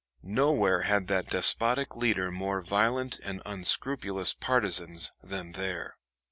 Nowhere 0.23 0.81
had 0.81 1.05
that 1.09 1.27
despotic 1.29 1.95
leader 1.95 2.31
more 2.31 2.59
violent 2.59 3.19
and 3.19 3.39
unscrupulous 3.45 4.33
partisans 4.33 5.11
than 5.21 5.51
there. 5.51 5.93